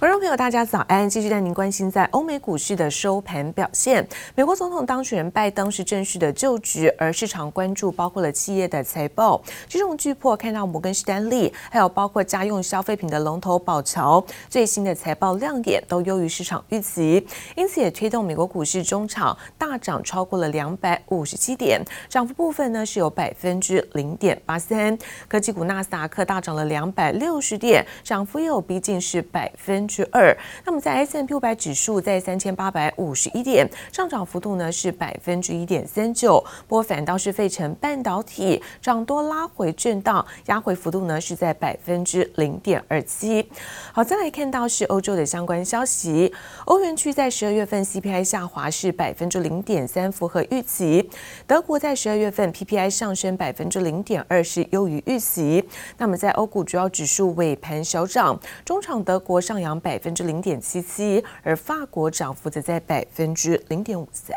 [0.00, 1.06] 观众朋友，大家早安！
[1.06, 4.08] 继续带您关心在欧美股市的收盘表现。
[4.34, 9.38] 美国总统当选人拜登是正式的就职，而市场关注包括了企业的财报。
[9.68, 21.78] 这种巨破看到摩根士丹利，还有包括家用消费品的龙头宝乔最新的财报亮点，都优于市场预期，因此也推动美国股市中场大涨超过了两百五十七点，
[22.08, 24.96] 涨幅部分呢是有百分之零点八三。
[25.28, 30.34] 科技股纳斯达克大涨了两百六十点，涨幅也有逼近是百分之二，
[30.64, 43.44] 那么在 S&P 五百指数在三千八百五十一点，上涨幅度呢是百分之一点三九，不过反倒是费城半导体涨多拉回震荡，压回幅度呢是在百分之零点二七。
[43.92, 46.32] 好，再来看到是欧洲的相关消息，
[46.66, 51.10] 欧元区在十二月份 CPI 下滑是百分之零点三，符合预期。
[51.48, 55.68] 德国在十二月份 PPI 上升百分之零点二，是优于预期。
[55.98, 59.79] 那么在欧股主要指数尾盘小涨，中场德国上扬。
[59.80, 64.36] 百分之零点七七，而法国涨幅则在百分之零点五三。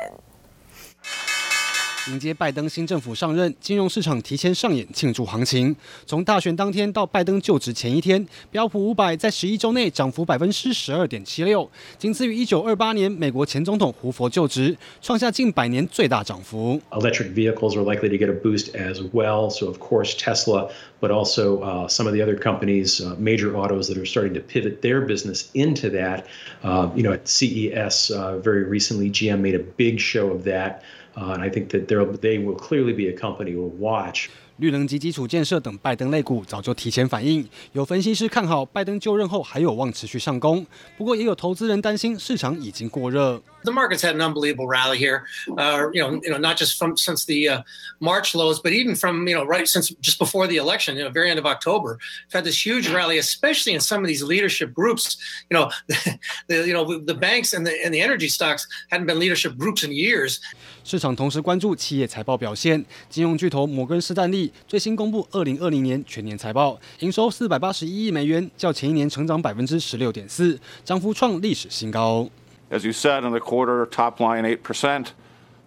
[2.12, 5.74] 迎接拜登新政府上任，金融市场提前上演庆祝行情。
[6.06, 16.82] 从大选当天到拜登就职前一天，标普五百在十一周内涨幅百分之十二点七六，仅次于一九二八年美国前总统胡佛就职，创下近百年最大涨幅。
[16.92, 19.50] Electric vehicles are likely to get a boost as well.
[19.50, 24.06] So of course Tesla, but also some of the other companies, major autos that are
[24.06, 26.26] starting to pivot their business into that.
[26.64, 28.12] Uh, you know, at CES
[28.44, 30.84] very recently, GM made a big show of that.
[31.14, 34.28] 啊，I think that there will clearly be a company will watch。
[34.58, 40.66] 绿能及基础建设等拜登类股早就提前反应，有分析师看好拜登就任后还有望持续上攻。
[40.98, 43.42] 不过也有投资人担心市场已经过热。
[43.65, 45.25] The markets had an unbelievable rally here,
[45.59, 47.63] uh, you know, you know, not just from since the uh,
[48.01, 51.11] March lows, but even from you know right since just before the election, you know,
[51.11, 54.73] very end of October, we've had this huge rally, especially in some of these leadership
[54.73, 55.19] groups.
[55.51, 59.07] You know, the, the you know the banks and the and the energy stocks hadn't
[59.07, 60.41] been leadership groups in years.
[60.85, 72.31] 市场同时关注企业财报表现，金融巨头摩根士丹利最新公布二零二零年全年财报，营收四百八十一亿美元，较前一年成长百分之十六点四，涨幅创历史新高。
[72.71, 75.13] As you said, in the quarter, top line 8%,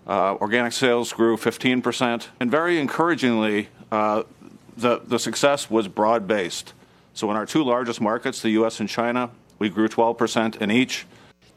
[0.07, 4.23] uh, organic sales grew 15%, and very encouragingly, uh,
[4.77, 6.73] the, the success was broad-based.
[7.13, 8.79] So in our two largest markets, the U.S.
[8.79, 11.05] and China, we grew 12% in each.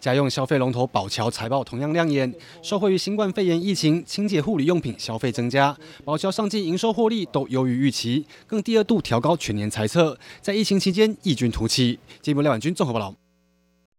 [0.01, 5.75] 家用消费龙头宝侨财报同样亮眼，受惠于新冠肺炎疫情，清洁护理用品消费增加，
[6.05, 11.99] 宝侨上季营收获利都优于预期，更第二度调高全年财测，在疫情期间异军突起。
[12.21, 13.15] 节目廖婉君综合报道。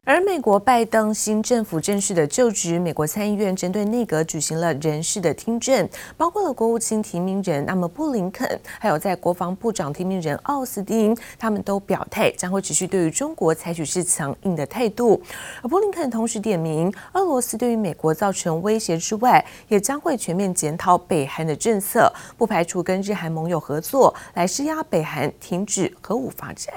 [0.06, 15.22] 而美国拜登新政府正式的就职，美国参议院针对内阁举行了人事的听证，包括了国务卿提名人，那么布林肯，还有在国防部长提名人奥斯汀，他们都表态将会持续对于中国采取是强硬的态度。
[15.62, 26.74] 而布林肯同时点名，俄罗斯对于美国造成威胁之外，也将会全面检讨北韩的政策，不排除跟日韩盟友合作，来施压北韩停止核武发展。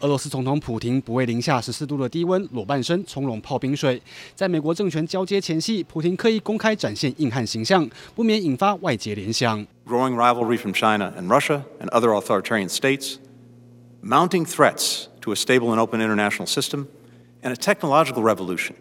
[0.00, 4.02] 俄罗斯总统普丁不畏零下十四度的低温，裸半身从容泡冰水。
[4.34, 9.64] 在美国政权交接前夕，普丁刻意公开展现硬汉形象，不免引发外界联想。
[9.86, 13.18] Growing rivalry from China and Russia and other authoritarian states,
[14.02, 16.88] mounting threats to a stable and open international system,
[17.42, 18.74] and a technological revolution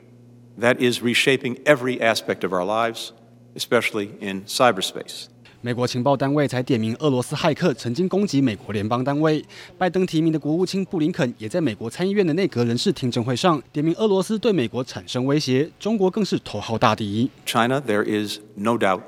[0.60, 3.14] that is reshaping every aspect of our lives,
[3.56, 5.28] especially in cyberspace.
[5.66, 9.44] 美国情报单位才点名俄罗斯骇客曾经攻击美国联邦单位。
[9.78, 17.30] 拜登提名的国务卿布林肯也在美国参议院的内阁人事听证会上点名俄罗斯对美国产生威胁，中国更是头号大敌。
[17.46, 19.02] China, there is no doubt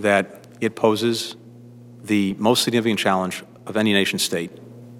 [0.00, 0.26] that
[0.60, 1.34] it poses
[2.06, 4.50] the most significant challenge of any nation state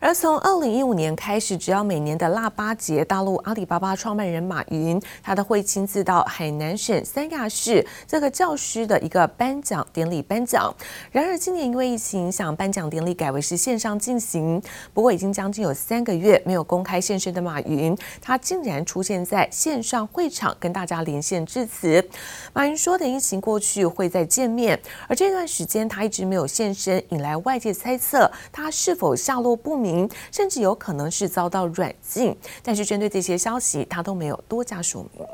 [0.00, 10.72] 而从二零一五年开始，只要每年的腊八节，大陆阿里巴巴创办人马云，他都会亲自到海南省三亚市这个教师的一个颁奖典礼颁奖。
[11.10, 14.62] 然而今年因为疫情影响，颁奖典礼改为是线上进行。
[14.94, 22.08] 不过已经将近有三个月没有公开现身的马云，他竟然出现在线上会场跟大家连线致辞。
[22.52, 24.78] 马云说，等疫情过去会再见面。
[25.08, 29.87] 而这段时间他一直没有现身，引来外界猜测他是否下落不明。
[30.32, 35.26] 甚至有可能是遭到软禁，但是针对这些消息，他都没有多加说明。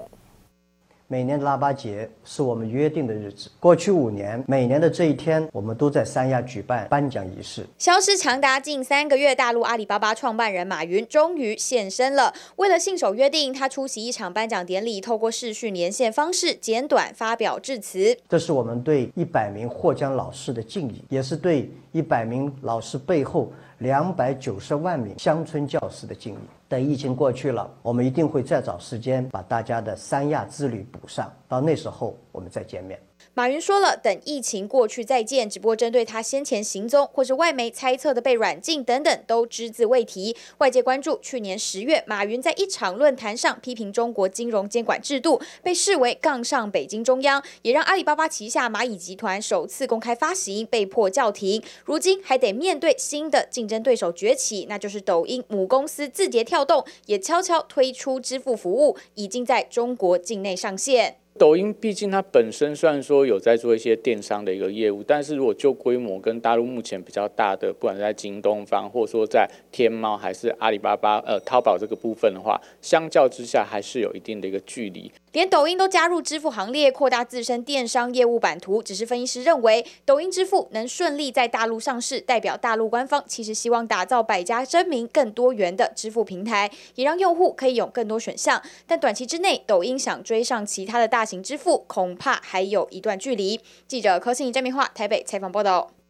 [1.06, 3.50] 每年的腊八节是我们约定的日子。
[3.60, 7.64] 过去五年，每年的这一天，我们都在三亚举办颁奖仪式。
[7.78, 12.32] 消失长达近三个月，大陆阿里巴巴创办人马云终于现身了。
[12.56, 18.16] 为了信守约定，他出席一场颁奖典礼，透过视讯连线方式简短发表致辞。
[18.28, 26.38] 这是我们对一百名获奖老师的敬意，也是对一百名老师背后两百九十万名乡村教师的敬意。
[26.66, 31.32] 等疫情过去了，我们一定会再找时间把大家的三亚之旅补上。
[31.46, 32.98] 到那时候，我们再见面。
[33.32, 35.48] 马云说了，等疫情过去再见。
[35.48, 40.36] 只不过针对他先前行踪，或是外媒猜测的被软禁等等，都只字未提。
[40.58, 51.62] 外界关注，去年十月，马云在一场论坛上批评中国金融监管制度，被视为杠上北京中央，也让阿里巴巴旗下蚂蚁集团首次公开发行被迫叫停。
[51.84, 61.16] 如今还得面对新的竞争对手崛起，那就是抖音母公司字节跳动也悄悄推出支付服务，已经在中国境内上线。
[61.36, 75.10] 抖音毕竟它本身虽然说有在做一些电商的一个业务，但是如果就规模跟大陆目前比较大的，不管在京东方，或者说在天猫还是阿里巴巴呃淘宝这个部分的话，相较之下还是有一定的一个距离。
[75.34, 78.80] 连抖音都加入支付行列，扩大自身电商业务版图。
[78.80, 88.62] 只是分析师认为，抖音支付能顺利在大陆上市，代表大陆官方其实希望打造百家争鸣、更多元的支付平台，也让用户可以有更多选项。
[88.86, 93.60] 但短期之内，抖音想追上其他的大型支付，恐怕还有一段距离。
[93.88, 96.03] 记者柯信怡、郑明化台北采访报道。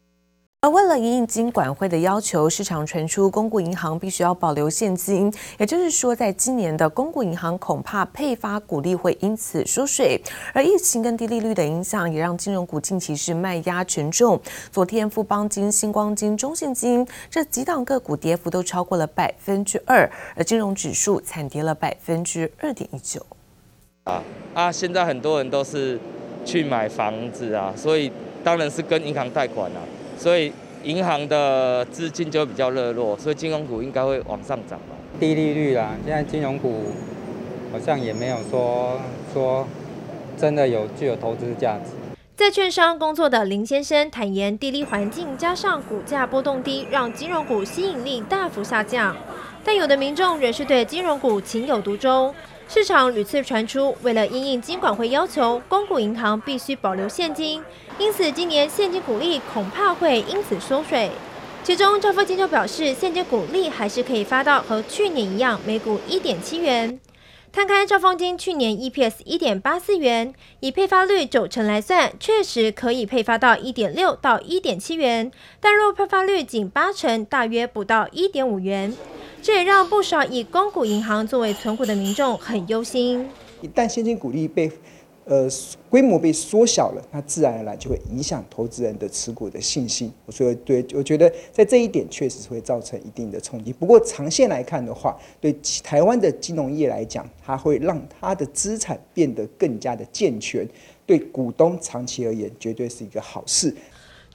[0.65, 10.19] 而为了因应金管会的要求，市场传出公股银行必须要保留现金，也就是说，在今年的公股银行恐怕配发股利会因此缩水。
[10.55, 14.41] 而疫情跟低利率的影响，也让金融股近期是卖压沉重。
[14.71, 23.23] 昨天富邦金、新光金、中信金这几档个股跌幅都超过了百分之二，而金融指数惨跌了百分之二点一九。
[24.05, 24.23] 啊
[24.55, 24.71] 啊！
[24.71, 25.99] 现在很多人都是
[26.43, 28.11] 去买房子啊，所以
[28.43, 29.77] 当然是跟银行贷款啊。
[30.17, 30.51] 所以
[30.83, 34.95] 银行的资金就会比较热络，所以金融股应该会往上涨吧。
[35.19, 36.91] 低利率啦，现在金融股
[37.71, 38.99] 好像也没有说
[39.33, 39.67] 说
[40.37, 41.91] 真的有具有投资价值。
[42.35, 49.15] 在券商工作的林先生坦言，低利环境加上股价波动低，让金融股吸引力大幅下降。
[49.63, 52.35] 但有的民众仍是对金融股情有独钟。
[52.67, 57.63] 市场屡次传出，为了应应金管会要求，公股银行必须保留现金，
[57.99, 61.11] 因此今年现金股利恐怕会因此缩水。
[61.63, 66.99] 其中，赵富金就表示，现金股利还是可以发到和去年一样，每股一点七元。
[67.55, 75.31] 看看兆丰金去年 EPS 一点八四元，以配发率九成来算，确实可以配发到一点六到一点七元，
[75.61, 78.93] 但若配发率仅八成，大约不到一点五元。
[79.41, 83.29] 这也让不少以公股银行作为存股的民众很忧心。
[83.61, 84.69] 一旦现金股利被，
[85.25, 85.49] 呃，
[85.89, 90.11] 规模被缩小了，那自然而然就会影响投资人的持股的信心。
[90.29, 93.73] 所以，对，我觉得在这一点确实会造成一定的冲击。
[93.73, 95.51] 不过，长线来看的话，对
[95.83, 100.67] 台湾的金融业来讲，它会让它的资产变得更加的健全，
[101.07, 103.75] 对股东长期而言，绝对是一个好事。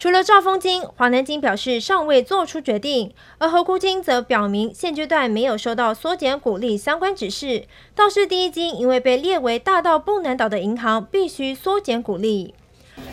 [0.01, 7.65] 除了兆丰金，华南金表示尚未做出决定，而合库金则表明现阶段没有收到缩减股利相关指示。
[7.95, 12.55] 倒是第一金因为被列为大到不能倒的银行，必须缩减股利。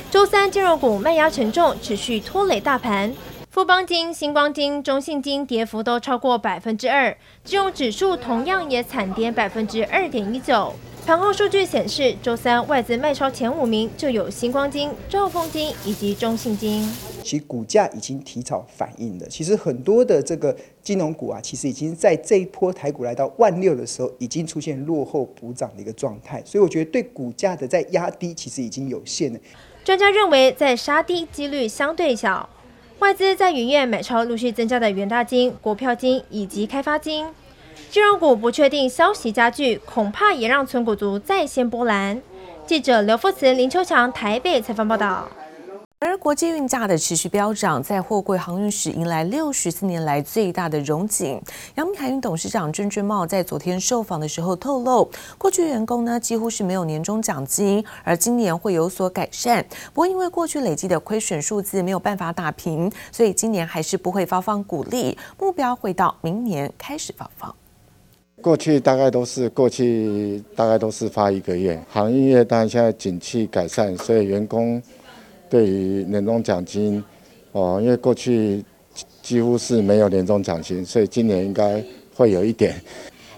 [0.10, 3.14] 周三金融股卖压沉重，持续拖累大盘。
[3.52, 10.74] 富邦金、星光金、中信金跌幅都超过百分之二，金融指数同样也惨跌百分之二点一九。
[11.08, 16.84] 盘后数据显示，周三外资卖超前五名就有星光金、兆丰金以及中信金。
[17.24, 19.26] 其股价已经提早反应了。
[19.30, 26.44] 其实很多的这个金融股啊，其实已经在这一波台股来到万六的时候，已经出现落后补涨的一个状态。
[26.44, 29.40] 所以我觉得对股价的在压低，其实已经有限了。
[29.86, 32.50] 专家认为，在杀低几率相对小。
[33.00, 37.28] 外资在元月买超陆续增加的元大金、国票金以及开发金。
[37.90, 42.22] 金融股不确定消息加剧，恐怕也让存股族再掀波澜。
[42.66, 45.26] 记者刘富慈、林秋强台北采访报道。
[46.00, 51.42] 而国际运价的持续飙涨，在货柜航运史迎来六十四年来最大的荣景。
[51.76, 59.66] 阳明海运董事长郑俊茂在昨天受访的时候透露，过去员工呢几乎是没有年终奖金，而今年会有所改善。
[59.94, 67.56] 不过因为过去累积的亏损数字没有办法打平，所以今年还是不会发放股利，目标会到明年开始发放。
[68.42, 74.82] 过去大概都是过去大概都是发一个月，航运业当然现在景气改善，所以员工。
[75.50, 77.02] 对于年终奖金，
[77.54, 78.62] 哦，因为过去
[79.22, 81.82] 几乎是没有年终奖金，所以今年应该
[82.14, 82.76] 会有一点。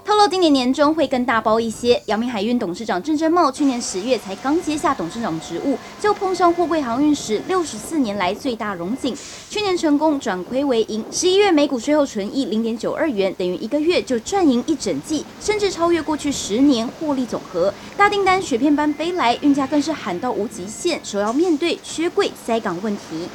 [0.09, 2.01] 透露今年年终会更大包一些。
[2.07, 9.15] 阳明海运董事长郑正茂去年十月才刚接下董事长职务，就碰上货柜航运史六十四年来最大荣景。
[9.51, 17.71] 去年成功转亏为盈，十一月每股税后纯益零点九二元，等于一个月就赚赢一整季，甚至超越过去十年获利总和。
[17.95, 23.29] 大订单雪片般飞来，运价更是喊到无极限，首要面对缺柜塞港问题。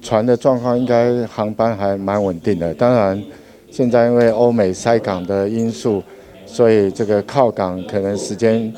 [0.00, 3.20] 船的状况应该航班还蛮稳定的，当然。
[3.74, 6.00] 现在因为欧美塞港的因素，
[6.46, 8.72] 所以这个靠港可能时间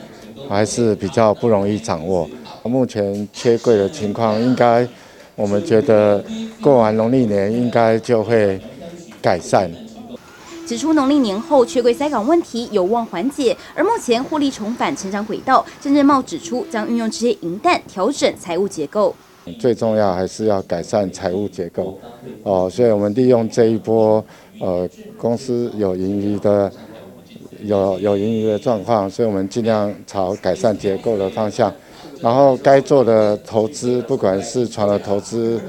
[0.48, 2.26] 还是比较不容易掌握。
[2.62, 4.88] 目前缺柜的情况，应该
[5.34, 6.24] 我们觉得
[6.62, 8.58] 过完农历年应该就会
[9.20, 9.70] 改善。
[10.66, 15.62] 指出农历年后缺柜塞港问题有望缓解，而目前获利重返成长轨道。
[15.78, 19.14] 郑正茂指出，将运用这些银弹调整财务结构。
[19.60, 21.96] 最重要还是要改善财务结构
[22.42, 24.24] 哦，所以我们利用这一波。
[24.60, 26.70] 呃，公司有盈余的，
[27.62, 31.72] 有有盈余的状况，所以我们尽量朝改善结构的方向，
[32.20, 35.60] 然后该做的投资，不管是船的投资、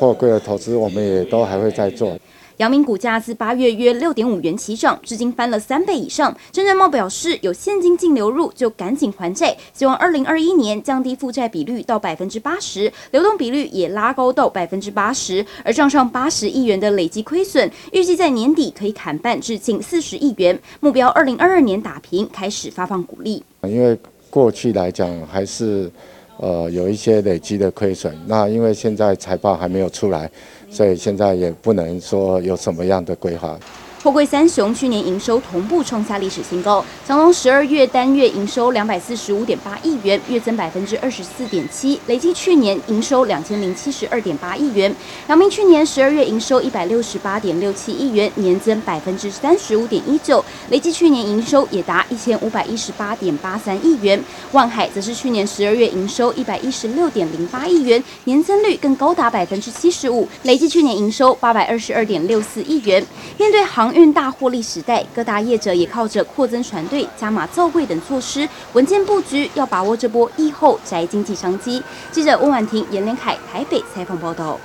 [0.00, 2.18] 或贵的投资，我们也都还会再做。
[2.58, 6.36] 阳明股价自八月约六点五元起涨，至今翻了三倍以上。
[6.50, 15.44] 郑正茂表示，有现金净流入就赶紧还债，希望二零二一年降低负债比率到百分之八十，流动比率也拉高到百分之八十。
[15.64, 23.42] 而账上八十亿元的累计亏损，预计在年底可以砍半至近四十亿元，目标二零二二年打平，开始发放股利。
[23.62, 23.96] 因为
[24.28, 25.90] 过去来讲还是
[26.36, 30.30] 呃有一些累积的亏损，那因为现在财报还没有出来。
[30.72, 33.58] 所以现在也不能说有什么样的规划。
[34.02, 44.92] 货柜三雄去年营收同步创下历史新高，长荣十二月单月营收两百四十五点八亿元，月增百分之二十四点七，累计去年营收两千零七十二点八亿元。
[45.28, 54.20] 阳明去年十二月营收一百六十八点六七亿元，年增百分之三十五点一九，累计去年营收也达一千五百一十八点八三亿元。
[54.50, 63.06] 万海则是去年十二月营收一百一十六点零八亿元，年增率更高达百分之七十五，累计去年营收八百二十二点六四亿元。
[63.38, 71.82] 面对行运大获利时代，各大业者也靠着扩增船队、加码造柜等措施，稳健布局，要把握这波疫后宅经济商机。
[72.10, 74.58] 记者温婉婷、严连凯台北采访报道。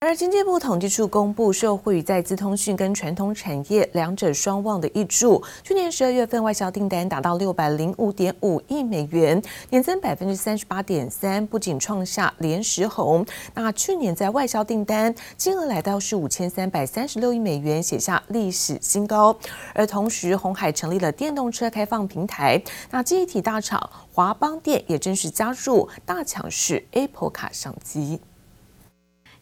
[0.00, 13.24] 而经济部统计处公布，受惠于在资通讯跟传统产业两者双旺的挹注，去年十二月份外销订单达到六百零五点五亿美元，年增百分之三十八点三，不仅创下连十红。
[13.54, 19.34] 那去年在外销订单金额来到是五千三百三十六亿美元，写下历史新高。
[19.72, 28.20] 而同时，鸿海成立了电动车开放平台，那记忆体大厂华邦电也正式加入，大抢市 Apple 卡商机。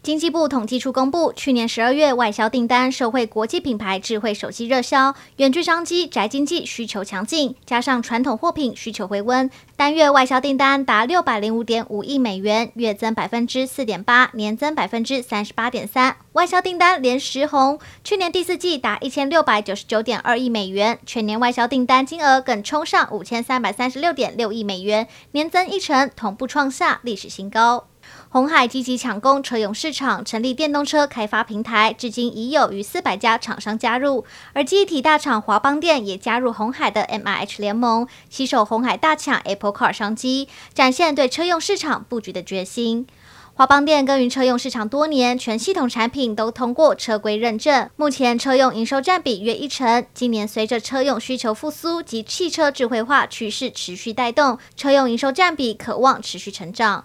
[0.05, 17.81] 经济部统计处公布，去年十二月外销订单受惠国际品牌智慧手机热销，远距商机宅经济需求强劲，加上传统货品需求回温，单月外销订单达六百零五点五亿美元，月增百分之四点八，年增百分之三十八点三，外销订单连十红。
[18.05, 27.87] 去年第四季达一千六百九十九点二亿美元，全年外销订单金额更冲上五千三百三十六点六亿美元，年增一成，同步创下历史新高。
[28.35, 34.25] 鸿海积极抢攻车用市场，成立电动车开发平台，至今已有逾四百家厂商加入。
[34.55, 43.07] 而记忆体大厂华邦电也加入鸿海的 MIH 联盟，携手鸿海大抢 Apple Car 商机，展现对车用市场布局的决心。
[43.55, 50.05] 华邦电耕耘车用市场多年，全系统产品都通过车规认证，目前车用营收占比约一成。
[50.13, 57.05] 今年随着车用需求复苏及汽车智慧化趋势持续带动，车用营收占比可望持续成长。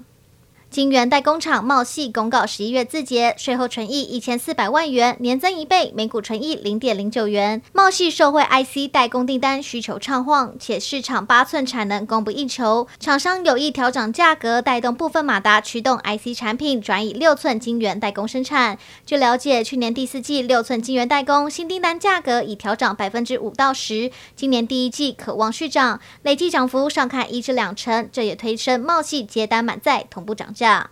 [0.69, 7.59] 晶圆代工厂茂系公告十一月自结税后纯益一千四百万元，年增一倍，每股纯益零点零九元。
[7.73, 18.77] 茂系受惠 IC 代工订单需求畅旺，且市场八寸产能供不应求，厂商有意调涨价格，带动部分马达驱动 IC 产品转以六寸晶圆代工生产。
[19.07, 30.91] 据了解，去年第四季六寸晶圆代工新订单价格已调涨百分之五到十，今年第一季可望续涨，累计涨幅上看一至两成，这也推升茂系接单满载，同步涨价。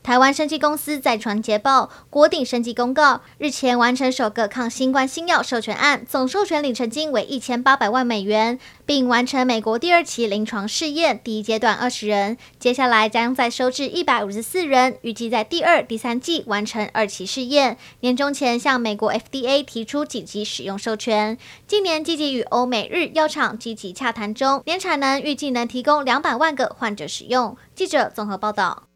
[0.00, 21.36] 台湾生技公司再传捷报，国鼎生技公告，日前完成首个抗新冠新药授权案，总授权里程金为一千八百万美元，并完成美国第二期临床试验，第一阶段二十人，接下来将再收治一百五十四人，预计在第二、第三季完成二期试验，年中前向美国 FDA 提出紧急使用授权。
[21.66, 27.54] 今年积极与欧美日药厂积极洽谈中，年产能预计能提供两百万个患者使用。
[27.74, 28.87] 记者综合报道。